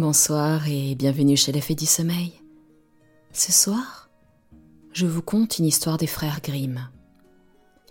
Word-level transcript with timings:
Bonsoir 0.00 0.66
et 0.66 0.94
bienvenue 0.94 1.36
chez 1.36 1.52
les 1.52 1.60
Fées 1.60 1.74
du 1.74 1.84
Sommeil. 1.84 2.32
Ce 3.34 3.52
soir, 3.52 4.08
je 4.94 5.06
vous 5.06 5.20
conte 5.20 5.58
une 5.58 5.66
histoire 5.66 5.98
des 5.98 6.06
frères 6.06 6.40
Grimm. 6.42 6.88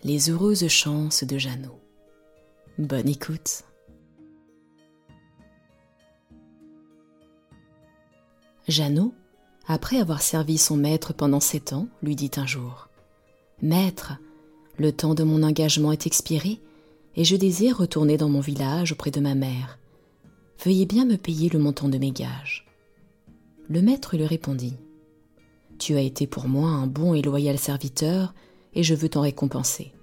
Les 0.04 0.32
heureuses 0.32 0.68
chances 0.70 1.24
de 1.24 1.38
Jeannot. 1.38 1.80
Bonne 2.80 3.08
écoute. 3.08 3.62
Jeannot, 8.68 9.14
après 9.68 10.00
avoir 10.00 10.24
servi 10.24 10.58
son 10.58 10.78
maître 10.78 11.14
pendant 11.14 11.40
sept 11.40 11.74
ans, 11.74 11.88
lui 12.02 12.16
dit 12.16 12.32
un 12.38 12.48
jour 12.48 12.90
Maître, 13.62 14.14
le 14.80 14.92
temps 14.92 15.14
de 15.14 15.22
mon 15.22 15.44
engagement 15.44 15.92
est 15.92 16.08
expiré 16.08 16.60
et 17.16 17.24
je 17.24 17.36
désire 17.36 17.78
retourner 17.78 18.18
dans 18.18 18.30
mon 18.30 18.42
village 18.42 18.94
auprès 18.94 19.12
de 19.12 19.20
ma 19.20 19.36
mère 19.36 19.78
Veuillez 20.64 20.86
bien 20.86 21.06
me 21.06 21.16
payer 21.16 21.48
le 21.48 21.58
montant 21.58 21.88
de 21.88 21.98
mes 21.98 22.12
gages. 22.12 22.66
Le 23.70 23.82
maître 23.82 24.18
lui 24.18 24.26
répondit 24.26 24.76
Tu 25.78 25.96
as 25.96 26.02
été 26.02 26.28
pour 26.28 26.50
moi 26.50 26.70
un 26.70 26.86
bon 26.86 27.14
et 27.14 27.22
loyal 27.22 27.58
serviteur, 27.58 28.34
et 28.74 28.84
je 28.84 28.94
veux 28.94 29.08
t'en 29.08 29.22
récompenser. 29.22 29.94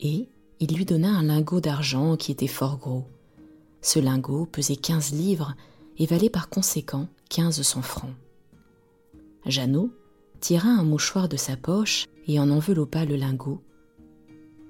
Et 0.00 0.28
il 0.60 0.76
lui 0.76 0.84
donna 0.84 1.08
un 1.08 1.22
lingot 1.22 1.60
d'argent 1.60 2.16
qui 2.16 2.30
était 2.30 2.46
fort 2.46 2.76
gros. 2.76 3.06
Ce 3.80 3.98
lingot 3.98 4.44
pesait 4.44 4.76
quinze 4.76 5.12
livres 5.12 5.54
et 5.96 6.04
valait 6.04 6.28
par 6.28 6.50
conséquent 6.50 7.08
quinze 7.30 7.62
cents 7.62 7.80
francs. 7.80 8.14
Jeannot 9.46 9.90
tira 10.40 10.68
un 10.68 10.84
mouchoir 10.84 11.26
de 11.26 11.38
sa 11.38 11.56
poche 11.56 12.06
et 12.26 12.38
en 12.38 12.50
enveloppa 12.50 13.06
le 13.06 13.16
lingot. 13.16 13.62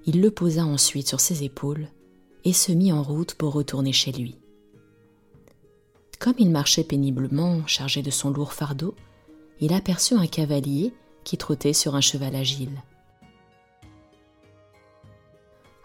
Il 0.07 0.21
le 0.21 0.31
posa 0.31 0.65
ensuite 0.65 1.09
sur 1.09 1.19
ses 1.19 1.43
épaules 1.43 1.89
et 2.45 2.53
se 2.53 2.71
mit 2.71 2.93
en 2.93 3.03
route 3.03 3.35
pour 3.35 3.53
retourner 3.55 3.93
chez 3.93 4.13
lui. 4.13 4.37
Comme 6.19 6.35
il 6.39 6.51
marchait 6.51 6.85
péniblement, 6.85 7.67
chargé 7.67 8.03
de 8.03 8.11
son 8.11 8.31
lourd 8.31 8.53
fardeau, 8.53 8.95
il 9.61 9.73
aperçut 9.73 10.15
un 10.15 10.27
cavalier 10.27 10.93
qui 11.25 11.37
trottait 11.37 11.73
sur 11.73 11.95
un 11.95 12.01
cheval 12.01 12.35
agile. 12.35 12.83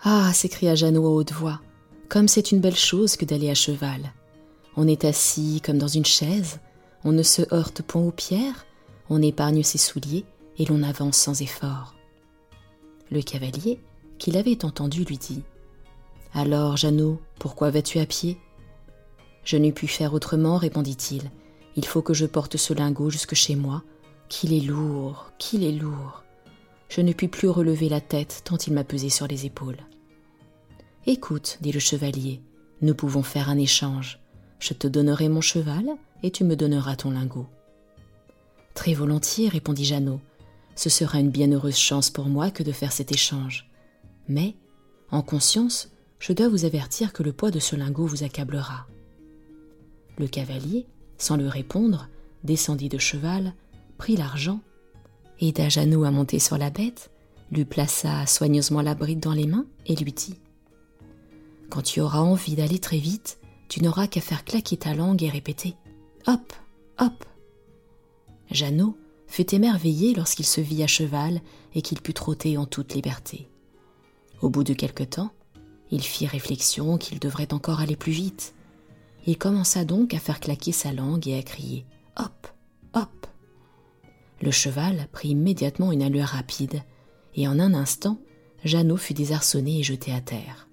Ah 0.03 0.33
s'écria 0.33 0.75
Jeannot 0.75 1.05
à 1.05 1.09
haute 1.09 1.31
voix, 1.31 1.61
comme 2.09 2.27
c'est 2.27 2.51
une 2.51 2.59
belle 2.59 2.75
chose 2.75 3.15
que 3.15 3.25
d'aller 3.25 3.49
à 3.49 3.55
cheval. 3.55 4.13
On 4.75 4.87
est 4.87 5.05
assis 5.05 5.61
comme 5.63 5.77
dans 5.77 5.87
une 5.87 6.05
chaise, 6.05 6.59
on 7.03 7.11
ne 7.11 7.23
se 7.23 7.41
heurte 7.53 7.81
point 7.81 8.01
aux 8.01 8.11
pierres, 8.11 8.65
on 9.09 9.21
épargne 9.21 9.63
ses 9.63 9.77
souliers 9.77 10.25
et 10.57 10.65
l'on 10.65 10.83
avance 10.83 11.17
sans 11.17 11.41
effort. 11.41 11.95
Le 13.11 13.21
cavalier, 13.21 13.79
qui 14.17 14.31
l'avait 14.31 14.65
entendu, 14.65 15.03
lui 15.03 15.17
dit 15.17 15.43
Alors, 16.33 16.77
Jeannot, 16.77 17.21
pourquoi 17.39 17.69
vas-tu 17.69 17.99
à 17.99 18.05
pied? 18.05 18.37
Je 19.43 19.57
n'eus 19.57 19.73
pu 19.73 19.87
faire 19.87 20.13
autrement, 20.13 20.57
répondit-il. 20.57 21.31
Il 21.75 21.85
faut 21.85 22.01
que 22.01 22.13
je 22.13 22.25
porte 22.25 22.57
ce 22.57 22.73
lingot 22.73 23.09
jusque 23.09 23.35
chez 23.35 23.55
moi. 23.55 23.83
Qu'il 24.29 24.53
est 24.53 24.65
lourd, 24.65 25.31
qu'il 25.37 25.63
est 25.63 25.71
lourd. 25.71 26.23
Je 26.89 27.01
ne 27.01 27.13
puis 27.13 27.27
plus 27.27 27.49
relever 27.49 27.89
la 27.89 28.01
tête 28.01 28.41
tant 28.45 28.57
il 28.57 28.73
m'a 28.73 28.83
pesé 28.83 29.09
sur 29.09 29.27
les 29.27 29.45
épaules. 29.45 29.79
Écoute, 31.05 31.57
dit 31.61 31.71
le 31.71 31.79
chevalier, 31.79 32.41
nous 32.81 32.95
pouvons 32.95 33.23
faire 33.23 33.49
un 33.49 33.57
échange. 33.57 34.19
Je 34.59 34.73
te 34.73 34.87
donnerai 34.87 35.27
mon 35.27 35.41
cheval 35.41 35.85
et 36.21 36.31
tu 36.31 36.43
me 36.43 36.55
donneras 36.55 36.95
ton 36.95 37.11
lingot. 37.11 37.47
Très 38.73 38.93
volontiers, 38.93 39.49
répondit 39.49 39.85
Jeannot. 39.85 40.21
Ce 40.75 40.89
sera 40.89 41.19
une 41.19 41.29
bienheureuse 41.29 41.77
chance 41.77 42.09
pour 42.09 42.25
moi 42.25 42.49
que 42.49 42.63
de 42.63 42.71
faire 42.71 42.91
cet 42.91 43.11
échange. 43.11 43.69
Mais, 44.27 44.55
en 45.11 45.21
conscience, 45.21 45.89
je 46.19 46.33
dois 46.33 46.47
vous 46.47 46.65
avertir 46.65 47.11
que 47.11 47.21
le 47.21 47.33
poids 47.33 47.51
de 47.51 47.59
ce 47.59 47.75
lingot 47.75 48.07
vous 48.07 48.23
accablera. 48.23 48.87
Le 50.17 50.27
cavalier, 50.27 50.85
sans 51.17 51.37
lui 51.37 51.49
répondre, 51.49 52.07
descendit 52.43 52.89
de 52.89 52.97
cheval, 52.97 53.53
prit 53.97 54.15
l'argent, 54.15 54.59
aida 55.39 55.69
Jeannot 55.69 56.03
à 56.03 56.11
monter 56.11 56.39
sur 56.39 56.57
la 56.57 56.69
bête, 56.69 57.09
lui 57.51 57.65
plaça 57.65 58.25
soigneusement 58.25 58.81
la 58.81 58.95
bride 58.95 59.19
dans 59.19 59.33
les 59.33 59.47
mains 59.47 59.65
et 59.85 59.95
lui 59.95 60.11
dit 60.11 60.35
Quand 61.69 61.81
tu 61.81 62.01
auras 62.01 62.19
envie 62.19 62.55
d'aller 62.55 62.79
très 62.79 62.97
vite, 62.97 63.39
tu 63.69 63.81
n'auras 63.81 64.07
qu'à 64.07 64.21
faire 64.21 64.45
claquer 64.45 64.77
ta 64.77 64.93
langue 64.93 65.23
et 65.23 65.29
répéter 65.29 65.75
Hop, 66.27 66.53
hop. 66.99 67.25
Jeannot 68.51 68.95
fut 69.27 69.53
émerveillé 69.55 70.13
lorsqu'il 70.13 70.45
se 70.45 70.61
vit 70.61 70.83
à 70.83 70.87
cheval 70.87 71.41
et 71.73 71.81
qu'il 71.81 72.01
put 72.01 72.13
trotter 72.13 72.57
en 72.57 72.65
toute 72.65 72.93
liberté. 72.93 73.47
Au 74.41 74.49
bout 74.49 74.63
de 74.63 74.73
quelque 74.73 75.03
temps, 75.03 75.31
il 75.89 76.01
fit 76.01 76.27
réflexion 76.27 76.97
qu'il 76.97 77.19
devrait 77.19 77.53
encore 77.53 77.79
aller 77.79 77.95
plus 77.95 78.11
vite, 78.11 78.53
il 79.25 79.37
commença 79.37 79.85
donc 79.85 80.13
à 80.13 80.19
faire 80.19 80.39
claquer 80.39 80.71
sa 80.71 80.91
langue 80.91 81.27
et 81.27 81.37
à 81.37 81.43
crier 81.43 81.85
Hop, 82.17 82.47
hop. 82.93 83.27
Le 84.41 84.51
cheval 84.51 85.07
prit 85.11 85.29
immédiatement 85.29 85.91
une 85.91 86.03
allure 86.03 86.25
rapide, 86.25 86.83
et 87.35 87.47
en 87.47 87.59
un 87.59 87.73
instant, 87.73 88.19
Jeannot 88.63 88.97
fut 88.97 89.13
désarçonné 89.13 89.79
et 89.79 89.83
jeté 89.83 90.13
à 90.13 90.21
terre. 90.21 90.67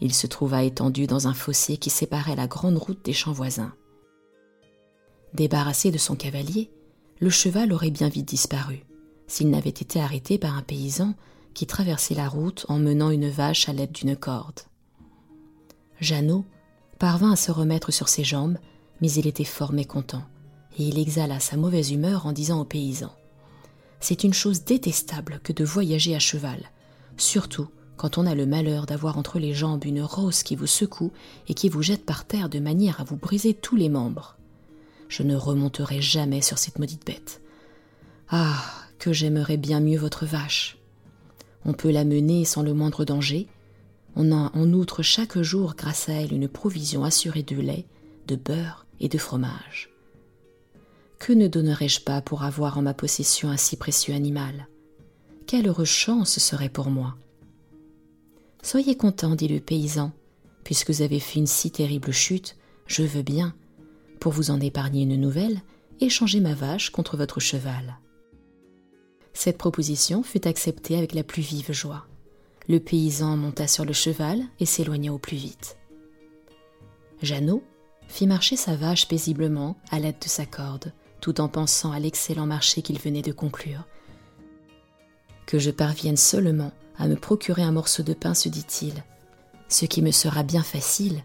Il 0.00 0.14
se 0.14 0.26
trouva 0.26 0.64
étendu 0.64 1.06
dans 1.06 1.28
un 1.28 1.34
fossé 1.34 1.76
qui 1.76 1.90
séparait 1.90 2.36
la 2.36 2.46
grande 2.46 2.78
route 2.78 3.04
des 3.04 3.12
champs 3.12 3.32
voisins. 3.32 3.74
Débarrassé 5.34 5.90
de 5.90 5.98
son 5.98 6.16
cavalier, 6.16 6.70
le 7.20 7.30
cheval 7.30 7.72
aurait 7.72 7.90
bien 7.90 8.08
vite 8.08 8.28
disparu, 8.28 8.84
s'il 9.26 9.50
n'avait 9.50 9.70
été 9.70 10.00
arrêté 10.00 10.38
par 10.38 10.56
un 10.56 10.62
paysan 10.62 11.14
qui 11.54 11.66
traversait 11.66 12.14
la 12.14 12.28
route 12.28 12.64
en 12.68 12.78
menant 12.78 13.10
une 13.10 13.28
vache 13.28 13.68
à 13.68 13.72
l'aide 13.72 13.92
d'une 13.92 14.16
corde. 14.16 14.60
Jeannot, 16.00 16.44
parvint 17.00 17.32
à 17.32 17.36
se 17.36 17.50
remettre 17.50 17.90
sur 17.90 18.08
ses 18.08 18.24
jambes, 18.24 18.58
mais 19.00 19.10
il 19.10 19.26
était 19.26 19.42
fort 19.42 19.72
mécontent, 19.72 20.22
et 20.78 20.84
il 20.84 20.98
exhala 20.98 21.40
sa 21.40 21.56
mauvaise 21.56 21.90
humeur 21.90 22.26
en 22.26 22.32
disant 22.32 22.60
aux 22.60 22.66
paysans 22.66 23.16
C'est 24.00 24.22
une 24.22 24.34
chose 24.34 24.64
détestable 24.64 25.40
que 25.42 25.54
de 25.54 25.64
voyager 25.64 26.14
à 26.14 26.18
cheval, 26.18 26.70
surtout 27.16 27.68
quand 27.96 28.18
on 28.18 28.26
a 28.26 28.34
le 28.34 28.46
malheur 28.46 28.84
d'avoir 28.84 29.16
entre 29.16 29.38
les 29.38 29.54
jambes 29.54 29.84
une 29.84 30.02
rose 30.02 30.42
qui 30.42 30.56
vous 30.56 30.66
secoue 30.66 31.10
et 31.48 31.54
qui 31.54 31.70
vous 31.70 31.82
jette 31.82 32.04
par 32.04 32.26
terre 32.26 32.50
de 32.50 32.58
manière 32.58 33.00
à 33.00 33.04
vous 33.04 33.16
briser 33.16 33.54
tous 33.54 33.76
les 33.76 33.88
membres. 33.88 34.36
Je 35.08 35.22
ne 35.22 35.36
remonterai 35.36 36.02
jamais 36.02 36.42
sur 36.42 36.58
cette 36.58 36.78
maudite 36.78 37.06
bête. 37.06 37.40
Ah, 38.28 38.62
que 38.98 39.12
j'aimerais 39.12 39.56
bien 39.56 39.80
mieux 39.80 39.98
votre 39.98 40.26
vache. 40.26 40.78
On 41.64 41.72
peut 41.72 41.90
la 41.90 42.04
mener 42.04 42.44
sans 42.44 42.62
le 42.62 42.74
moindre 42.74 43.04
danger, 43.04 43.48
on 44.16 44.32
a 44.32 44.50
en 44.54 44.72
outre 44.72 45.02
chaque 45.02 45.40
jour 45.40 45.74
grâce 45.76 46.08
à 46.08 46.14
elle 46.14 46.32
une 46.32 46.48
provision 46.48 47.04
assurée 47.04 47.42
de 47.42 47.56
lait, 47.56 47.86
de 48.26 48.36
beurre 48.36 48.86
et 49.00 49.08
de 49.08 49.18
fromage. 49.18 49.90
Que 51.18 51.32
ne 51.32 51.48
donnerais-je 51.48 52.00
pas 52.00 52.20
pour 52.22 52.42
avoir 52.44 52.78
en 52.78 52.82
ma 52.82 52.94
possession 52.94 53.50
un 53.50 53.56
si 53.56 53.76
précieux 53.76 54.14
animal? 54.14 54.68
Quelle 55.46 55.68
heureuse 55.68 55.88
chance 55.88 56.32
ce 56.32 56.40
serait 56.40 56.68
pour 56.68 56.90
moi 56.90 57.16
Soyez 58.62 58.96
content, 58.96 59.34
dit 59.34 59.48
le 59.48 59.60
paysan, 59.60 60.12
puisque 60.64 60.90
vous 60.90 61.02
avez 61.02 61.20
fait 61.20 61.38
une 61.38 61.46
si 61.46 61.70
terrible 61.70 62.12
chute, 62.12 62.56
je 62.86 63.02
veux 63.02 63.22
bien, 63.22 63.54
pour 64.18 64.32
vous 64.32 64.50
en 64.50 64.60
épargner 64.60 65.02
une 65.02 65.20
nouvelle, 65.20 65.60
échanger 66.00 66.40
ma 66.40 66.54
vache 66.54 66.90
contre 66.90 67.16
votre 67.16 67.40
cheval. 67.40 67.98
Cette 69.32 69.58
proposition 69.58 70.22
fut 70.22 70.46
acceptée 70.46 70.96
avec 70.96 71.14
la 71.14 71.22
plus 71.22 71.42
vive 71.42 71.72
joie. 71.72 72.06
Le 72.68 72.78
paysan 72.78 73.36
monta 73.36 73.66
sur 73.66 73.84
le 73.84 73.92
cheval 73.92 74.42
et 74.58 74.66
s'éloigna 74.66 75.12
au 75.12 75.18
plus 75.18 75.36
vite. 75.36 75.76
Jeannot 77.22 77.62
fit 78.08 78.26
marcher 78.26 78.56
sa 78.56 78.76
vache 78.76 79.08
paisiblement 79.08 79.76
à 79.90 79.98
l'aide 79.98 80.18
de 80.20 80.28
sa 80.28 80.46
corde, 80.46 80.92
tout 81.20 81.40
en 81.40 81.48
pensant 81.48 81.92
à 81.92 82.00
l'excellent 82.00 82.46
marché 82.46 82.82
qu'il 82.82 82.98
venait 82.98 83.22
de 83.22 83.32
conclure. 83.32 83.86
Que 85.46 85.58
je 85.58 85.70
parvienne 85.70 86.16
seulement 86.16 86.72
à 86.98 87.08
me 87.08 87.16
procurer 87.16 87.62
un 87.62 87.72
morceau 87.72 88.02
de 88.02 88.14
pain, 88.14 88.34
se 88.34 88.48
dit-il, 88.48 89.04
ce 89.68 89.86
qui 89.86 90.02
me 90.02 90.10
sera 90.10 90.42
bien 90.42 90.62
facile, 90.62 91.22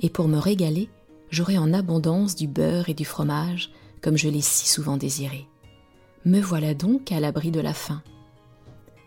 et 0.00 0.10
pour 0.10 0.26
me 0.26 0.38
régaler, 0.38 0.88
j'aurai 1.30 1.58
en 1.58 1.72
abondance 1.72 2.34
du 2.34 2.48
beurre 2.48 2.88
et 2.88 2.94
du 2.94 3.04
fromage, 3.04 3.70
comme 4.00 4.16
je 4.16 4.28
l'ai 4.28 4.40
si 4.40 4.68
souvent 4.68 4.96
désiré. 4.96 5.46
Me 6.24 6.40
voilà 6.40 6.74
donc 6.74 7.12
à 7.12 7.20
l'abri 7.20 7.50
de 7.50 7.60
la 7.60 7.74
faim. 7.74 8.02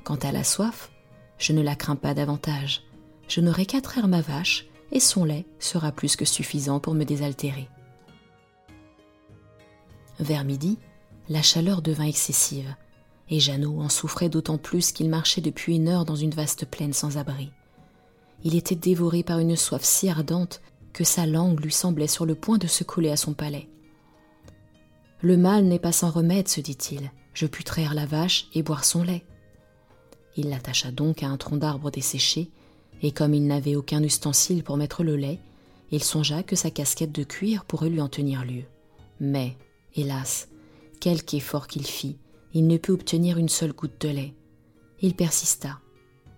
Quant 0.04 0.16
à 0.16 0.32
la 0.32 0.44
soif, 0.44 0.92
je 1.38 1.54
ne 1.54 1.62
la 1.62 1.76
crains 1.76 1.96
pas 1.96 2.14
davantage. 2.14 2.84
Je 3.28 3.42
n'aurai 3.42 3.66
qu'à 3.66 3.82
traire 3.82 4.08
ma 4.08 4.22
vache, 4.22 4.68
et 4.92 5.00
son 5.00 5.26
lait 5.26 5.46
sera 5.60 5.92
plus 5.92 6.16
que 6.16 6.26
suffisant 6.26 6.80
pour 6.80 6.94
me 6.94 7.04
désaltérer. 7.04 7.68
Vers 10.20 10.46
midi, 10.46 10.78
la 11.28 11.42
chaleur 11.42 11.82
devint 11.82 12.06
excessive, 12.06 12.74
et 13.30 13.40
Jeannot 13.40 13.82
en 13.82 13.90
souffrait 13.90 14.30
d'autant 14.30 14.58
plus 14.58 14.92
qu'il 14.92 15.10
marchait 15.10 15.42
depuis 15.42 15.76
une 15.76 15.90
heure 15.90 16.06
dans 16.06 16.16
une 16.16 16.34
vaste 16.34 16.66
plaine 16.66 16.94
sans 16.94 17.18
abri. 17.18 17.52
Il 18.44 18.56
était 18.56 18.76
dévoré 18.76 19.24
par 19.24 19.40
une 19.40 19.56
soif 19.56 19.84
si 19.84 20.08
ardente 20.08 20.62
que 20.94 21.04
sa 21.04 21.26
langue 21.26 21.60
lui 21.60 21.72
semblait 21.72 22.08
sur 22.08 22.26
le 22.26 22.36
point 22.36 22.58
de 22.58 22.68
se 22.68 22.84
coller 22.84 23.10
à 23.10 23.18
son 23.18 23.34
palais. 23.34 23.68
Le 25.22 25.36
mal 25.36 25.66
n'est 25.66 25.80
pas 25.80 25.92
sans 25.92 26.12
remède, 26.12 26.48
se 26.48 26.62
dit-il. 26.62 27.12
Je 27.34 27.48
puis 27.48 27.64
traire 27.64 27.94
la 27.94 28.06
vache 28.06 28.48
et 28.54 28.64
boire 28.64 28.86
son 28.86 29.04
lait. 29.04 29.26
Il 30.36 30.50
l'attacha 30.50 30.92
donc 30.92 31.24
à 31.24 31.28
un 31.28 31.38
tronc 31.38 31.58
d'arbre 31.58 31.92
desséché, 31.92 32.50
et 33.02 33.12
comme 33.12 33.34
il 33.34 33.46
n'avait 33.48 33.76
aucun 33.76 34.04
ustensile 34.04 34.64
pour 34.64 34.78
mettre 34.78 35.04
le 35.04 35.16
lait, 35.16 35.40
il 35.92 36.04
songea 36.04 36.44
que 36.44 36.56
sa 36.56 36.72
casquette 36.72 37.12
de 37.12 37.24
cuir 37.24 37.66
pourrait 37.66 37.90
lui 37.90 38.02
en 38.02 38.10
tenir 38.10 38.44
lieu. 38.44 38.64
Mais, 39.20 39.58
hélas, 39.96 40.50
quelque 41.00 41.36
effort 41.36 41.68
qu'il 41.68 41.86
fit, 41.86 42.18
il 42.54 42.68
ne 42.68 42.78
put 42.78 42.92
obtenir 42.92 43.38
une 43.38 43.50
seule 43.50 43.74
goutte 43.74 44.02
de 44.02 44.10
lait. 44.10 44.34
Il 45.02 45.16
persista. 45.16 45.80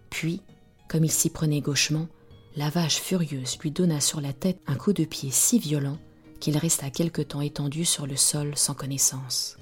Puis, 0.09 0.41
comme 0.87 1.03
il 1.03 1.11
s'y 1.11 1.29
prenait 1.29 1.61
gauchement, 1.61 2.07
la 2.55 2.69
vache 2.69 2.97
furieuse 2.97 3.57
lui 3.59 3.71
donna 3.71 3.99
sur 3.99 4.19
la 4.19 4.33
tête 4.33 4.59
un 4.67 4.75
coup 4.75 4.93
de 4.93 5.05
pied 5.05 5.29
si 5.31 5.59
violent 5.59 5.99
qu'il 6.39 6.57
resta 6.57 6.89
quelque 6.89 7.21
temps 7.21 7.41
étendu 7.41 7.85
sur 7.85 8.07
le 8.07 8.15
sol 8.15 8.53
sans 8.55 8.73
connaissance. 8.73 9.57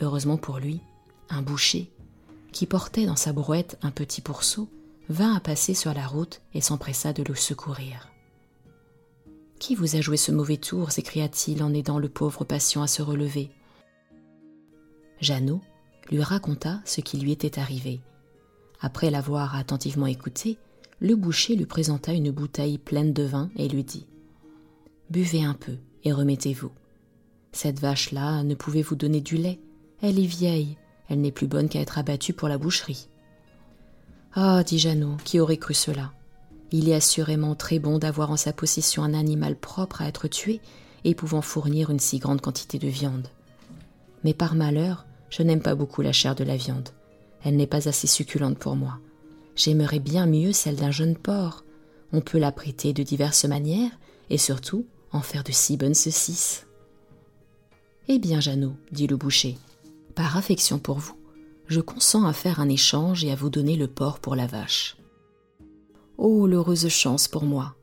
Heureusement 0.00 0.36
pour 0.36 0.58
lui, 0.58 0.80
un 1.28 1.42
boucher, 1.42 1.90
qui 2.54 2.66
portait 2.66 3.04
dans 3.04 3.16
sa 3.16 3.32
brouette 3.32 3.76
un 3.82 3.90
petit 3.90 4.20
pourceau, 4.20 4.68
vint 5.08 5.34
à 5.34 5.40
passer 5.40 5.74
sur 5.74 5.92
la 5.92 6.06
route 6.06 6.40
et 6.54 6.60
s'empressa 6.60 7.12
de 7.12 7.24
le 7.24 7.34
secourir. 7.34 8.12
Qui 9.58 9.74
vous 9.74 9.96
a 9.96 10.00
joué 10.00 10.16
ce 10.16 10.30
mauvais 10.30 10.56
tour? 10.56 10.92
s'écria-t-il 10.92 11.64
en 11.64 11.74
aidant 11.74 11.98
le 11.98 12.08
pauvre 12.08 12.44
patient 12.44 12.82
à 12.82 12.86
se 12.86 13.02
relever. 13.02 13.50
Jeannot 15.20 15.60
lui 16.10 16.22
raconta 16.22 16.80
ce 16.84 17.00
qui 17.00 17.18
lui 17.18 17.32
était 17.32 17.58
arrivé. 17.58 18.00
Après 18.80 19.10
l'avoir 19.10 19.56
attentivement 19.56 20.06
écouté, 20.06 20.56
le 21.00 21.16
boucher 21.16 21.56
lui 21.56 21.66
présenta 21.66 22.12
une 22.12 22.30
bouteille 22.30 22.78
pleine 22.78 23.12
de 23.12 23.24
vin 23.24 23.50
et 23.56 23.68
lui 23.68 23.82
dit 23.82 24.06
Buvez 25.10 25.44
un 25.44 25.54
peu 25.54 25.76
et 26.04 26.12
remettez-vous. 26.12 26.70
Cette 27.50 27.80
vache-là 27.80 28.44
ne 28.44 28.54
pouvait 28.54 28.82
vous 28.82 28.96
donner 28.96 29.20
du 29.20 29.38
lait. 29.38 29.58
Elle 30.02 30.20
est 30.20 30.26
vieille, 30.26 30.76
elle 31.08 31.20
n'est 31.20 31.32
plus 31.32 31.46
bonne 31.46 31.68
qu'à 31.68 31.80
être 31.80 31.98
abattue 31.98 32.32
pour 32.32 32.48
la 32.48 32.58
boucherie. 32.58 33.08
Ah, 34.34 34.64
dit 34.64 34.78
Jeannot, 34.78 35.16
qui 35.24 35.38
aurait 35.38 35.58
cru 35.58 35.74
cela 35.74 36.12
Il 36.72 36.88
est 36.88 36.94
assurément 36.94 37.54
très 37.54 37.78
bon 37.78 37.98
d'avoir 37.98 38.30
en 38.30 38.36
sa 38.36 38.52
possession 38.52 39.02
un 39.02 39.14
animal 39.14 39.56
propre 39.56 40.02
à 40.02 40.08
être 40.08 40.28
tué 40.28 40.60
et 41.04 41.14
pouvant 41.14 41.42
fournir 41.42 41.90
une 41.90 42.00
si 42.00 42.18
grande 42.18 42.40
quantité 42.40 42.78
de 42.78 42.88
viande. 42.88 43.28
Mais 44.24 44.34
par 44.34 44.54
malheur, 44.54 45.06
je 45.30 45.42
n'aime 45.42 45.62
pas 45.62 45.74
beaucoup 45.74 46.02
la 46.02 46.12
chair 46.12 46.34
de 46.34 46.44
la 46.44 46.56
viande. 46.56 46.88
Elle 47.44 47.56
n'est 47.56 47.66
pas 47.66 47.88
assez 47.88 48.06
succulente 48.06 48.58
pour 48.58 48.74
moi. 48.74 48.98
J'aimerais 49.54 50.00
bien 50.00 50.26
mieux 50.26 50.52
celle 50.52 50.76
d'un 50.76 50.90
jeune 50.90 51.16
porc. 51.16 51.64
On 52.12 52.20
peut 52.20 52.38
la 52.38 52.52
prêter 52.52 52.92
de 52.92 53.02
diverses 53.02 53.44
manières 53.44 53.90
et 54.30 54.38
surtout 54.38 54.86
en 55.12 55.20
faire 55.20 55.44
de 55.44 55.52
si 55.52 55.76
bonnes 55.76 55.94
saucisses. 55.94 56.66
Eh 58.08 58.18
bien, 58.18 58.40
Jeannot, 58.40 58.74
dit 58.90 59.06
le 59.06 59.16
boucher, 59.16 59.56
par 60.14 60.36
affection 60.36 60.78
pour 60.78 60.98
vous, 60.98 61.16
je 61.66 61.80
consens 61.80 62.24
à 62.24 62.32
faire 62.32 62.60
un 62.60 62.68
échange 62.68 63.24
et 63.24 63.32
à 63.32 63.34
vous 63.34 63.50
donner 63.50 63.76
le 63.76 63.88
porc 63.88 64.20
pour 64.20 64.36
la 64.36 64.46
vache. 64.46 64.96
Oh, 66.18 66.46
l'heureuse 66.46 66.88
chance 66.88 67.28
pour 67.28 67.44
moi. 67.44 67.74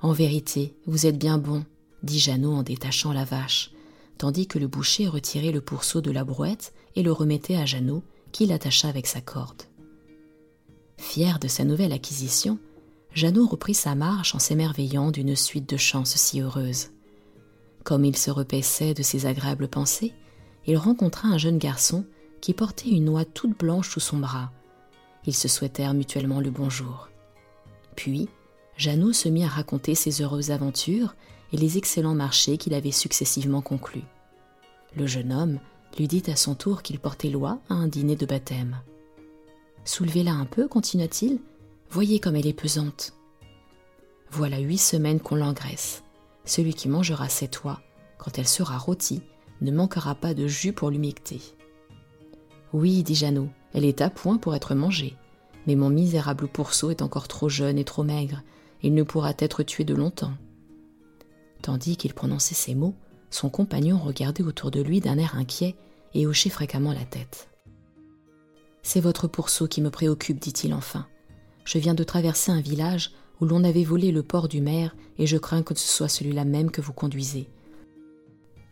En 0.00 0.12
vérité, 0.12 0.74
vous 0.86 1.06
êtes 1.06 1.18
bien 1.18 1.38
bon, 1.38 1.64
dit 2.02 2.20
Jeannot 2.20 2.52
en 2.52 2.62
détachant 2.62 3.12
la 3.12 3.24
vache, 3.24 3.72
tandis 4.18 4.46
que 4.46 4.58
le 4.58 4.68
boucher 4.68 5.08
retirait 5.08 5.52
le 5.52 5.60
pourceau 5.60 6.00
de 6.00 6.10
la 6.10 6.24
brouette 6.24 6.72
et 6.96 7.02
le 7.02 7.12
remettait 7.12 7.56
à 7.56 7.66
Jeannot, 7.66 8.02
qui 8.32 8.46
l'attacha 8.46 8.88
avec 8.88 9.06
sa 9.06 9.20
corde. 9.20 9.62
Fier 10.98 11.38
de 11.38 11.48
sa 11.48 11.64
nouvelle 11.64 11.92
acquisition, 11.92 12.58
Jeannot 13.12 13.46
reprit 13.46 13.74
sa 13.74 13.94
marche 13.94 14.34
en 14.34 14.38
s'émerveillant 14.38 15.10
d'une 15.10 15.34
suite 15.34 15.68
de 15.68 15.76
chances 15.76 16.14
si 16.14 16.40
heureuses. 16.40 16.90
Comme 17.82 18.04
il 18.04 18.16
se 18.16 18.30
repaissait 18.30 18.94
de 18.94 19.02
ses 19.02 19.26
agréables 19.26 19.68
pensées, 19.68 20.12
il 20.66 20.76
rencontra 20.76 21.28
un 21.28 21.38
jeune 21.38 21.58
garçon 21.58 22.04
qui 22.40 22.54
portait 22.54 22.90
une 22.90 23.06
noix 23.06 23.24
toute 23.24 23.58
blanche 23.58 23.90
sous 23.90 24.00
son 24.00 24.18
bras. 24.18 24.50
Ils 25.26 25.34
se 25.34 25.48
souhaitèrent 25.48 25.94
mutuellement 25.94 26.40
le 26.40 26.50
bonjour. 26.50 27.08
Puis, 27.96 28.28
Jeannot 28.76 29.12
se 29.12 29.28
mit 29.28 29.44
à 29.44 29.48
raconter 29.48 29.94
ses 29.94 30.22
heureuses 30.22 30.50
aventures 30.50 31.14
et 31.52 31.56
les 31.56 31.76
excellents 31.76 32.14
marchés 32.14 32.56
qu'il 32.56 32.74
avait 32.74 32.92
successivement 32.92 33.60
conclus. 33.60 34.04
Le 34.96 35.06
jeune 35.06 35.32
homme 35.32 35.58
lui 35.98 36.08
dit 36.08 36.22
à 36.28 36.36
son 36.36 36.54
tour 36.54 36.82
qu'il 36.82 36.98
portait 36.98 37.30
loi 37.30 37.60
à 37.68 37.74
un 37.74 37.88
dîner 37.88 38.16
de 38.16 38.26
baptême. 38.26 38.80
Soulevez-la 39.84 40.32
un 40.32 40.46
peu, 40.46 40.68
continua-t-il, 40.68 41.40
Voyez 41.92 42.20
comme 42.20 42.36
elle 42.36 42.46
est 42.46 42.52
pesante. 42.52 43.14
Voilà 44.30 44.60
huit 44.60 44.78
semaines 44.78 45.18
qu'on 45.18 45.34
l'engraisse. 45.34 46.04
Celui 46.44 46.72
qui 46.72 46.88
mangera 46.88 47.28
cette 47.28 47.64
oie, 47.64 47.80
quand 48.16 48.38
elle 48.38 48.46
sera 48.46 48.78
rôtie, 48.78 49.22
ne 49.60 49.70
manquera 49.70 50.14
pas 50.14 50.34
de 50.34 50.46
jus 50.46 50.72
pour 50.72 50.90
l'humecter. 50.90 51.40
Oui, 52.72 53.02
dit 53.02 53.14
Jeannot, 53.14 53.48
elle 53.74 53.84
est 53.84 54.00
à 54.00 54.10
point 54.10 54.38
pour 54.38 54.54
être 54.54 54.74
mangée. 54.74 55.16
Mais 55.66 55.74
mon 55.74 55.90
misérable 55.90 56.48
pourceau 56.48 56.90
est 56.90 57.02
encore 57.02 57.28
trop 57.28 57.48
jeune 57.48 57.78
et 57.78 57.84
trop 57.84 58.02
maigre. 58.02 58.42
Il 58.82 58.94
ne 58.94 59.02
pourra 59.02 59.32
être 59.38 59.62
tué 59.62 59.84
de 59.84 59.94
longtemps. 59.94 60.32
Tandis 61.62 61.96
qu'il 61.96 62.14
prononçait 62.14 62.54
ces 62.54 62.74
mots, 62.74 62.94
son 63.30 63.50
compagnon 63.50 63.98
regardait 63.98 64.42
autour 64.42 64.70
de 64.70 64.80
lui 64.80 65.00
d'un 65.00 65.18
air 65.18 65.36
inquiet 65.36 65.76
et 66.14 66.26
hochait 66.26 66.50
fréquemment 66.50 66.92
la 66.92 67.04
tête. 67.04 67.48
C'est 68.82 69.00
votre 69.00 69.28
pourceau 69.28 69.68
qui 69.68 69.82
me 69.82 69.90
préoccupe, 69.90 70.40
dit-il 70.40 70.72
enfin. 70.72 71.06
Je 71.64 71.78
viens 71.78 71.94
de 71.94 72.02
traverser 72.02 72.50
un 72.50 72.60
village 72.60 73.12
où 73.40 73.44
l'on 73.44 73.62
avait 73.62 73.84
volé 73.84 74.10
le 74.10 74.22
port 74.22 74.48
du 74.48 74.60
maire 74.60 74.96
et 75.18 75.26
je 75.26 75.36
crains 75.36 75.62
que 75.62 75.74
ce 75.74 75.86
soit 75.86 76.08
celui-là 76.08 76.44
même 76.44 76.70
que 76.70 76.80
vous 76.80 76.92
conduisez. 76.92 77.48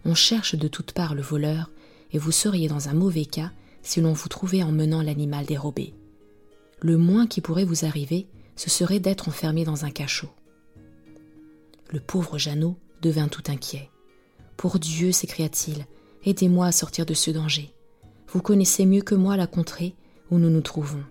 On 0.05 0.15
cherche 0.15 0.55
de 0.55 0.69
toutes 0.69 0.93
parts 0.93 1.15
le 1.15 1.23
voleur 1.23 1.71
et 2.13 2.19
vous 2.19 2.33
seriez 2.33 2.69
dans 2.69 2.89
un 2.89 2.95
mauvais 2.95 3.25
cas 3.25 3.51
si 3.83 4.01
l'on 4.01 4.13
vous 4.13 4.29
trouvait 4.29 4.63
en 4.63 4.73
menant 4.73 5.03
l'animal 5.03 5.47
dérobé. 5.47 5.95
Le 6.81 6.97
moins 6.97 7.27
qui 7.27 7.41
pourrait 7.41 7.65
vous 7.65 7.85
arriver, 7.85 8.27
ce 8.57 8.71
serait 8.71 9.01
d'être 9.01 9.29
enfermé 9.29 9.65
dans 9.65 9.85
un 9.85 9.91
cachot. 9.91 10.31
Le 11.91 12.01
pauvre 12.01 12.39
Jeannot 12.39 12.77
devint 13.03 13.29
tout 13.29 13.45
inquiet. 13.49 13.91
Pour 14.57 14.79
Dieu, 14.79 15.13
s'écria-t-il, 15.13 15.87
aidez-moi 16.25 16.67
à 16.67 16.73
sortir 16.73 17.07
de 17.07 17.15
ce 17.15 17.31
danger. 17.31 17.73
Vous 18.29 18.43
connaissez 18.43 18.87
mieux 18.87 19.03
que 19.03 19.15
moi 19.15 19.37
la 19.37 19.47
contrée 19.47 19.95
où 20.31 20.39
nous 20.39 20.51
nous 20.51 20.61
trouvons 20.61 21.03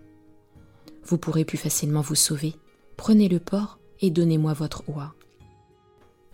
vous 1.07 1.17
pourrez 1.17 1.45
plus 1.45 1.57
facilement 1.57 2.01
vous 2.01 2.15
sauver. 2.15 2.55
Prenez 2.97 3.29
le 3.29 3.39
port 3.39 3.79
et 4.01 4.11
donnez-moi 4.11 4.53
votre 4.53 4.83
oie. 4.89 5.15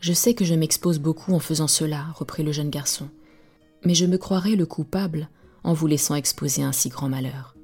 Je 0.04 0.12
sais 0.12 0.34
que 0.34 0.44
je 0.44 0.54
m'expose 0.54 1.00
beaucoup 1.00 1.32
en 1.32 1.40
faisant 1.40 1.70
cela, 1.70 2.08
reprit 2.16 2.44
le 2.44 2.52
jeune 2.52 2.70
garçon, 2.70 3.08
mais 3.86 3.96
je 3.96 4.06
me 4.06 4.18
croirais 4.18 4.58
le 4.58 4.66
coupable 4.66 5.30
en 5.64 5.72
vous 5.72 5.88
laissant 5.88 6.16
exposer 6.16 6.62
un 6.62 6.74
si 6.74 6.90
grand 6.90 7.08
malheur. 7.08 7.56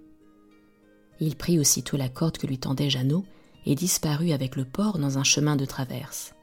Il 1.20 1.36
prit 1.36 1.60
aussitôt 1.60 1.98
la 1.98 2.08
corde 2.08 2.38
que 2.38 2.48
lui 2.48 2.58
tendait 2.58 2.90
Jeannot 2.90 3.26
et 3.66 3.76
disparut 3.76 4.32
avec 4.32 4.56
le 4.56 4.64
porc 4.64 5.00
dans 5.00 5.18
un 5.18 5.26
chemin 5.26 5.58
de 5.58 5.66
traverse. 5.66 6.34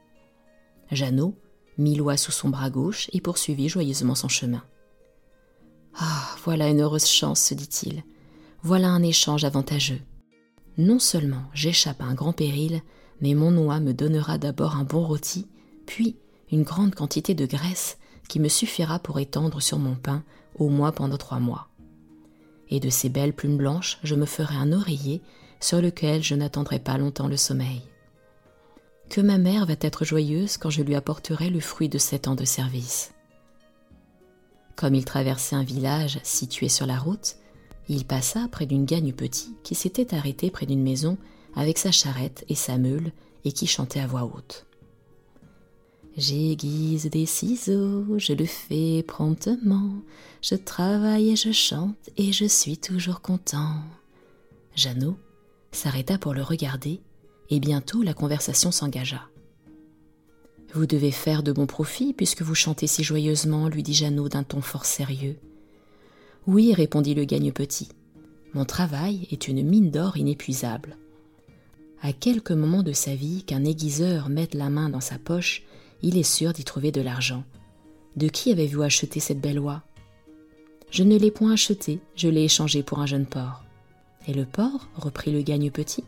Jeannot 0.91 1.33
mit 1.79 1.95
l'oie 1.95 2.15
sous 2.15 2.31
son 2.31 2.49
bras 2.49 2.69
gauche 2.69 3.09
et 3.11 3.19
poursuivit 3.19 3.67
joyeusement 3.67 4.13
son 4.13 4.29
chemin. 4.29 4.63
Ah, 5.95 6.27
voilà 6.43 6.67
une 6.67 6.81
heureuse 6.81 7.07
chance, 7.07 7.41
se 7.41 7.55
dit-il. 7.55 8.03
Voilà 8.61 8.89
un 8.89 9.01
échange 9.01 9.45
avantageux. 9.45 10.01
Non 10.77 10.99
seulement 10.99 11.45
j'échappe 11.55 12.01
à 12.03 12.05
un 12.05 12.13
grand 12.13 12.33
péril, 12.33 12.83
mais 13.19 13.33
mon 13.33 13.57
oie 13.57 13.79
me 13.79 13.95
donnera 13.95 14.37
d'abord 14.37 14.75
un 14.75 14.83
bon 14.83 15.03
rôti, 15.03 15.47
puis 15.87 16.17
une 16.51 16.61
grande 16.61 16.93
quantité 16.93 17.33
de 17.33 17.47
graisse 17.47 17.97
qui 18.27 18.39
me 18.39 18.49
suffira 18.49 18.99
pour 18.99 19.19
étendre 19.19 19.59
sur 19.61 19.79
mon 19.79 19.95
pain 19.95 20.23
au 20.59 20.69
moins 20.69 20.91
pendant 20.91 21.17
trois 21.17 21.39
mois. 21.39 21.69
Et 22.69 22.79
de 22.79 22.89
ces 22.89 23.09
belles 23.09 23.33
plumes 23.33 23.57
blanches, 23.57 23.97
je 24.03 24.13
me 24.13 24.25
ferai 24.25 24.55
un 24.55 24.71
oreiller 24.71 25.21
sur 25.59 25.81
lequel 25.81 26.21
je 26.21 26.35
n'attendrai 26.35 26.77
pas 26.77 26.97
longtemps 26.97 27.27
le 27.27 27.37
sommeil. 27.37 27.81
Que 29.09 29.21
ma 29.21 29.37
mère 29.37 29.65
va 29.65 29.75
être 29.79 30.05
joyeuse 30.05 30.57
quand 30.57 30.69
je 30.69 30.83
lui 30.83 30.95
apporterai 30.95 31.49
le 31.49 31.61
fruit 31.61 31.89
de 31.89 31.97
sept 31.97 32.27
ans 32.27 32.35
de 32.35 32.45
service. 32.45 33.13
Comme 34.75 34.93
il 34.93 35.05
traversait 35.05 35.55
un 35.55 35.63
village 35.63 36.19
situé 36.23 36.69
sur 36.69 36.85
la 36.85 36.99
route, 36.99 37.37
il 37.87 38.05
passa 38.05 38.47
près 38.51 38.65
d'une 38.65 38.85
gagne 38.85 39.13
petit 39.13 39.55
qui 39.63 39.73
s'était 39.73 40.13
arrêtée 40.13 40.51
près 40.51 40.65
d'une 40.65 40.83
maison 40.83 41.17
avec 41.55 41.77
sa 41.77 41.91
charrette 41.91 42.43
et 42.49 42.55
sa 42.55 42.77
meule 42.77 43.11
et 43.45 43.53
qui 43.53 43.65
chantait 43.65 44.01
à 44.01 44.07
voix 44.07 44.25
haute. 44.25 44.66
J'aiguise 46.17 47.11
des 47.11 47.27
ciseaux, 47.27 48.17
je 48.17 48.33
le 48.33 48.45
fais 48.45 49.03
promptement, 49.03 49.91
je 50.41 50.55
travaille 50.55 51.29
et 51.29 51.35
je 51.35 51.51
chante 51.51 52.09
et 52.17 52.31
je 52.31 52.45
suis 52.45 52.79
toujours 52.79 53.21
content. 53.21 53.75
Jeannot 54.75 55.15
s'arrêta 55.71 56.17
pour 56.17 56.33
le 56.33 56.41
regarder 56.41 57.01
et 57.51 57.59
bientôt 57.59 58.01
la 58.01 58.15
conversation 58.15 58.71
s'engagea. 58.71 59.29
Vous 60.73 60.87
devez 60.87 61.11
faire 61.11 61.43
de 61.43 61.51
bons 61.51 61.67
profits 61.67 62.13
puisque 62.13 62.41
vous 62.41 62.55
chantez 62.55 62.87
si 62.87 63.03
joyeusement, 63.03 63.67
lui 63.67 63.83
dit 63.83 63.93
Jeannot 63.93 64.29
d'un 64.29 64.43
ton 64.43 64.61
fort 64.61 64.85
sérieux. 64.85 65.37
Oui, 66.47 66.73
répondit 66.73 67.13
le 67.13 67.25
gagne-petit. 67.25 67.89
Mon 68.55 68.65
travail 68.65 69.27
est 69.29 69.47
une 69.47 69.63
mine 69.63 69.91
d'or 69.91 70.17
inépuisable. 70.17 70.97
À 72.01 72.11
quelques 72.11 72.51
moments 72.51 72.83
de 72.83 72.93
sa 72.93 73.13
vie 73.13 73.43
qu'un 73.43 73.65
aiguiseur 73.65 74.29
mette 74.29 74.55
la 74.55 74.71
main 74.71 74.89
dans 74.89 75.01
sa 75.01 75.19
poche, 75.19 75.63
il 76.01 76.17
est 76.17 76.23
sûr 76.23 76.53
d'y 76.53 76.63
trouver 76.63 76.91
de 76.91 77.01
l'argent. 77.01 77.43
De 78.15 78.27
qui 78.27 78.51
avez-vous 78.51 78.81
acheté 78.81 79.19
cette 79.19 79.41
belle 79.41 79.59
oie? 79.59 79.83
Je 80.89 81.03
ne 81.03 81.17
l'ai 81.17 81.31
point 81.31 81.53
achetée, 81.53 81.99
je 82.15 82.29
l'ai 82.29 82.43
échangée 82.43 82.83
pour 82.83 82.99
un 82.99 83.05
jeune 83.05 83.25
porc. 83.25 83.63
Et 84.27 84.33
le 84.33 84.45
porc 84.45 84.87
reprit 84.95 85.31
le 85.31 85.41
gagne-petit. 85.41 86.03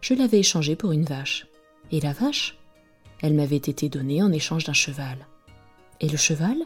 Je 0.00 0.14
l'avais 0.14 0.40
échangé 0.40 0.76
pour 0.76 0.92
une 0.92 1.04
vache. 1.04 1.46
Et 1.90 2.00
la 2.00 2.12
vache? 2.12 2.58
Elle 3.22 3.34
m'avait 3.34 3.56
été 3.56 3.88
donnée 3.88 4.22
en 4.22 4.32
échange 4.32 4.64
d'un 4.64 4.72
cheval. 4.72 5.26
Et 6.00 6.08
le 6.08 6.16
cheval? 6.16 6.56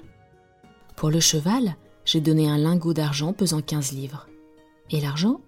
Pour 0.96 1.10
le 1.10 1.20
cheval, 1.20 1.76
j'ai 2.04 2.20
donné 2.20 2.48
un 2.48 2.58
lingot 2.58 2.94
d'argent 2.94 3.32
pesant 3.32 3.62
15 3.62 3.92
livres. 3.92 4.26
Et 4.90 5.00
l'argent? 5.00 5.40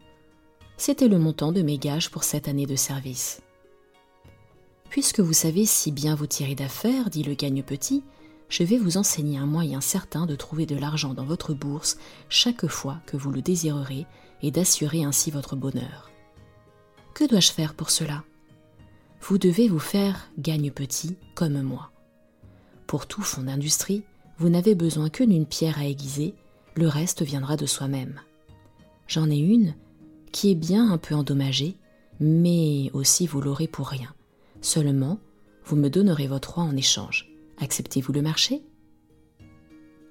C'était 0.76 1.08
le 1.08 1.18
montant 1.18 1.52
de 1.52 1.62
mes 1.62 1.78
gages 1.78 2.10
pour 2.10 2.24
cette 2.24 2.48
année 2.48 2.66
de 2.66 2.76
service. 2.76 3.42
Puisque 4.92 5.20
vous 5.20 5.32
savez 5.32 5.64
si 5.64 5.90
bien 5.90 6.14
vous 6.14 6.26
tirer 6.26 6.54
d'affaires, 6.54 7.08
dit 7.08 7.22
le 7.22 7.32
gagne-petit, 7.32 8.02
je 8.50 8.62
vais 8.62 8.76
vous 8.76 8.98
enseigner 8.98 9.38
un 9.38 9.46
moyen 9.46 9.80
certain 9.80 10.26
de 10.26 10.36
trouver 10.36 10.66
de 10.66 10.76
l'argent 10.76 11.14
dans 11.14 11.24
votre 11.24 11.54
bourse 11.54 11.96
chaque 12.28 12.66
fois 12.66 12.98
que 13.06 13.16
vous 13.16 13.30
le 13.30 13.40
désirerez 13.40 14.04
et 14.42 14.50
d'assurer 14.50 15.02
ainsi 15.02 15.30
votre 15.30 15.56
bonheur. 15.56 16.10
Que 17.14 17.26
dois-je 17.26 17.52
faire 17.52 17.72
pour 17.72 17.88
cela? 17.88 18.22
Vous 19.22 19.38
devez 19.38 19.66
vous 19.66 19.78
faire 19.78 20.28
gagne-petit 20.38 21.16
comme 21.34 21.62
moi. 21.62 21.90
Pour 22.86 23.06
tout 23.06 23.22
fonds 23.22 23.44
d'industrie, 23.44 24.02
vous 24.36 24.50
n'avez 24.50 24.74
besoin 24.74 25.08
que 25.08 25.24
d'une 25.24 25.46
pierre 25.46 25.78
à 25.78 25.86
aiguiser, 25.86 26.34
le 26.74 26.86
reste 26.86 27.22
viendra 27.22 27.56
de 27.56 27.64
soi-même. 27.64 28.20
J'en 29.08 29.30
ai 29.30 29.38
une 29.38 29.74
qui 30.32 30.50
est 30.50 30.54
bien 30.54 30.92
un 30.92 30.98
peu 30.98 31.14
endommagée, 31.14 31.78
mais 32.20 32.90
aussi 32.92 33.26
vous 33.26 33.40
l'aurez 33.40 33.68
pour 33.68 33.88
rien. 33.88 34.14
Seulement, 34.62 35.18
vous 35.64 35.74
me 35.74 35.90
donnerez 35.90 36.28
votre 36.28 36.54
roi 36.54 36.62
en 36.62 36.76
échange. 36.76 37.28
Acceptez-vous 37.58 38.12
le 38.12 38.22
marché? 38.22 38.62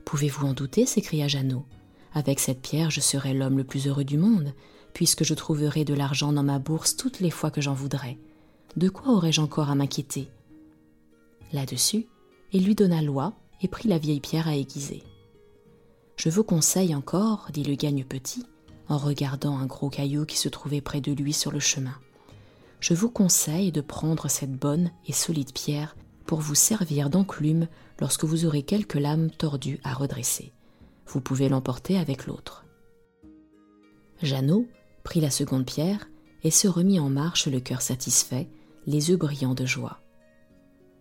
Pouvez-vous 0.03 0.45
en 0.45 0.53
douter 0.53 0.85
s'écria 0.85 1.29
Jeannot. 1.29 1.65
Avec 2.13 2.41
cette 2.41 2.61
pierre, 2.61 2.91
je 2.91 2.99
serai 2.99 3.33
l'homme 3.33 3.57
le 3.57 3.63
plus 3.63 3.87
heureux 3.87 4.03
du 4.03 4.17
monde, 4.17 4.53
puisque 4.93 5.23
je 5.23 5.33
trouverai 5.33 5.85
de 5.85 5.93
l'argent 5.93 6.33
dans 6.33 6.43
ma 6.43 6.59
bourse 6.59 6.97
toutes 6.97 7.21
les 7.21 7.29
fois 7.29 7.49
que 7.49 7.61
j'en 7.61 7.73
voudrais. 7.73 8.17
De 8.75 8.89
quoi 8.89 9.13
aurais-je 9.13 9.39
encore 9.39 9.69
à 9.69 9.75
m'inquiéter? 9.75 10.27
Là-dessus, 11.53 12.07
il 12.51 12.65
lui 12.65 12.75
donna 12.75 13.01
loi 13.01 13.33
et 13.61 13.69
prit 13.69 13.87
la 13.87 13.99
vieille 13.99 14.19
pierre 14.19 14.49
à 14.49 14.55
aiguiser. 14.57 15.01
Je 16.17 16.29
vous 16.29 16.43
conseille 16.43 16.93
encore, 16.93 17.47
dit 17.53 17.63
le 17.63 17.75
gagne 17.75 18.03
petit, 18.03 18.45
en 18.89 18.97
regardant 18.97 19.57
un 19.57 19.65
gros 19.65 19.89
caillou 19.89 20.25
qui 20.25 20.37
se 20.37 20.49
trouvait 20.49 20.81
près 20.81 20.99
de 20.99 21.13
lui 21.13 21.31
sur 21.31 21.51
le 21.51 21.61
chemin 21.61 21.95
je 22.81 22.95
vous 22.95 23.09
conseille 23.09 23.71
de 23.71 23.79
prendre 23.79 24.27
cette 24.27 24.51
bonne 24.51 24.91
et 25.07 25.13
solide 25.13 25.53
pierre 25.53 25.95
pour 26.25 26.41
vous 26.41 26.55
servir 26.55 27.09
d'enclume 27.09 27.67
lorsque 27.99 28.25
vous 28.25 28.45
aurez 28.45 28.63
quelques 28.63 28.95
lames 28.95 29.29
tordues 29.29 29.79
à 29.83 29.93
redresser. 29.93 30.51
Vous 31.05 31.21
pouvez 31.21 31.47
l'emporter 31.47 31.97
avec 31.97 32.25
l'autre. 32.25 32.65
Jeannot 34.21 34.67
prit 35.03 35.21
la 35.21 35.29
seconde 35.29 35.65
pierre 35.65 36.09
et 36.43 36.51
se 36.51 36.67
remit 36.67 36.99
en 36.99 37.09
marche 37.09 37.47
le 37.47 37.59
cœur 37.59 37.81
satisfait, 37.81 38.49
les 38.87 39.09
yeux 39.09 39.17
brillants 39.17 39.53
de 39.53 39.65
joie. 39.65 39.99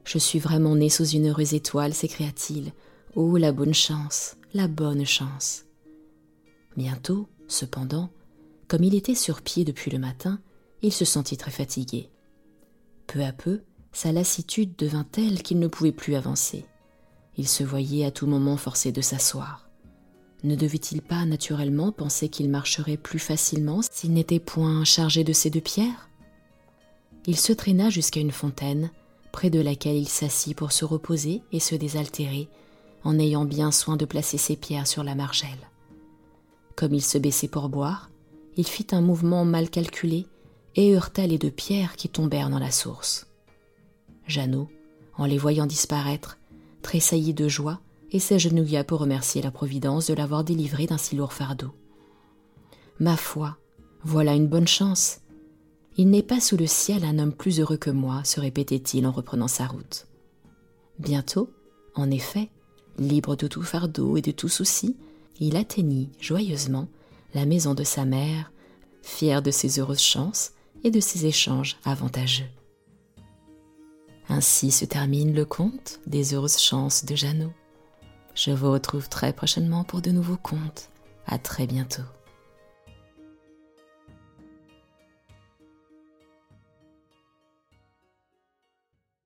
Je 0.05 0.19
suis 0.19 0.39
vraiment 0.39 0.77
né 0.77 0.91
sous 0.91 1.07
une 1.07 1.29
heureuse 1.29 1.55
étoile, 1.55 1.95
s'écria-t-il. 1.95 2.73
Oh, 3.15 3.37
la 3.39 3.53
bonne 3.53 3.75
chance, 3.75 4.37
la 4.53 4.69
bonne 4.69 5.07
chance. 5.07 5.65
Bientôt, 6.77 7.27
cependant, 7.49 8.11
comme 8.69 8.85
il 8.85 8.95
était 8.95 9.15
sur 9.15 9.41
pied 9.41 9.65
depuis 9.65 9.91
le 9.91 9.99
matin, 9.99 10.41
il 10.83 10.93
se 10.93 11.05
sentit 11.05 11.37
très 11.37 11.51
fatigué. 11.51 12.11
Peu 13.07 13.23
à 13.25 13.33
peu, 13.33 13.63
sa 13.93 14.13
lassitude 14.13 14.77
devint 14.77 15.05
telle 15.05 15.43
qu'il 15.43 15.59
ne 15.59 15.67
pouvait 15.67 15.93
plus 15.93 16.15
avancer. 16.15 16.65
Il 17.37 17.49
se 17.49 17.65
voyait 17.65 18.05
à 18.05 18.11
tout 18.11 18.27
moment 18.27 18.57
forcé 18.57 18.93
de 18.93 19.01
s'asseoir. 19.01 19.69
Ne 20.43 20.55
devait-il 20.55 21.03
pas 21.03 21.25
naturellement 21.27 21.93
penser 21.93 22.29
qu'il 22.29 22.49
marcherait 22.49 22.97
plus 22.97 23.19
facilement 23.19 23.81
s'il 23.83 24.13
n'était 24.13 24.41
point 24.41 24.85
chargé 24.85 25.23
de 25.25 25.33
ces 25.33 25.51
deux 25.51 25.61
pierres? 25.61 26.09
Il 27.27 27.37
se 27.37 27.53
traîna 27.53 27.91
jusqu'à 27.91 28.21
une 28.21 28.31
fontaine, 28.31 28.91
près 29.33 29.51
de 29.51 29.61
laquelle 29.61 29.97
il 29.97 30.09
s'assit 30.09 30.57
pour 30.57 30.73
se 30.73 30.85
reposer 30.85 31.43
et 31.53 31.61
se 31.61 31.75
désaltérer, 31.75 32.49
en 33.05 33.19
ayant 33.19 33.45
bien 33.45 33.71
soin 33.71 33.97
de 33.97 34.05
placer 34.05 34.39
ses 34.39 34.57
pierres 34.57 34.87
sur 34.87 35.05
la 35.05 35.15
margelle. 35.15 35.69
Comme 36.77 36.95
il 36.95 37.03
se 37.03 37.19
baissait 37.19 37.49
pour 37.49 37.69
boire, 37.69 38.11
il 38.57 38.67
fit 38.67 38.87
un 38.93 39.01
mouvement 39.03 39.45
mal 39.45 39.69
calculé 39.69 40.27
et 40.77 40.95
heurta 40.95 41.27
les 41.27 41.39
deux 41.39 41.51
pierres 41.51 41.97
qui 41.97 42.09
tombèrent 42.09 42.51
dans 42.51 42.59
la 42.59 42.71
source. 42.71 43.27
Jeannot, 44.27 44.69
en 45.17 45.27
les 45.27 45.39
voyant 45.39 45.67
disparaître, 45.67 46.39
tressaillit 46.83 47.35
de 47.35 47.49
joie 47.49 47.81
et 48.13 48.21
s'agenouilla 48.21 48.85
pour 48.85 49.01
remercier 49.01 49.43
la 49.43 49.51
Providence 49.51 50.07
de 50.07 50.15
l'avoir 50.15 50.45
délivré 50.45 50.87
d'un 50.87 50.99
si 50.99 51.17
lourd 51.17 51.33
fardeau. 51.33 51.73
Ma 52.99 53.17
foi, 53.17 53.57
voilà 54.03 54.35
une 54.35 54.49
bonne 54.49 54.69
chance. 54.69 55.21
Il 55.97 56.11
n'est 56.11 56.23
pas 56.23 56.41
sous 56.41 56.57
le 56.57 56.67
ciel 56.67 57.05
un 57.05 57.19
homme 57.19 57.33
plus 57.33 57.61
heureux 57.61 57.77
que 57.77 57.91
moi, 57.91 58.23
se 58.25 58.41
répétait-il 58.41 59.07
en 59.07 59.13
reprenant 59.13 59.49
sa 59.49 59.67
route. 59.67 60.07
Bientôt, 60.99 61.51
en 61.95 62.11
effet, 62.11 62.51
libre 62.99 63.37
de 63.37 63.47
tout 63.47 63.63
fardeau 63.63 64.17
et 64.17 64.23
de 64.23 64.31
tout 64.31 64.49
souci, 64.49 64.97
il 65.41 65.57
atteignit 65.57 66.11
joyeusement 66.21 66.89
la 67.35 67.47
maison 67.47 67.75
de 67.75 67.85
sa 67.85 68.05
mère, 68.05 68.53
fier 69.03 69.43
de 69.43 69.51
ses 69.51 69.79
heureuses 69.79 70.01
chances 70.01 70.53
et 70.85 70.91
de 70.91 71.01
ses 71.01 71.27
échanges 71.27 71.77
avantageux. 71.85 72.49
Ainsi 74.29 74.71
se 74.71 74.85
termine 74.85 75.35
le 75.35 75.45
conte 75.45 76.01
des 76.07 76.35
heureuses 76.35 76.59
chances 76.59 77.05
de 77.05 77.17
Jeannot. 77.17 77.53
Je 78.35 78.53
vous 78.53 78.71
retrouve 78.71 79.09
très 79.09 79.33
prochainement 79.33 79.83
pour 79.83 80.01
de 80.01 80.11
nouveaux 80.11 80.37
contes. 80.37 80.89
À 81.27 81.39
très 81.39 81.67
bientôt. 81.67 82.03